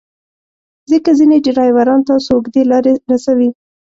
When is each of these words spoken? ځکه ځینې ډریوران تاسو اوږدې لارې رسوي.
ځکه 0.91 1.09
ځینې 1.19 1.37
ډریوران 1.45 2.01
تاسو 2.09 2.29
اوږدې 2.33 2.61
لارې 2.71 2.91
رسوي. 3.11 3.49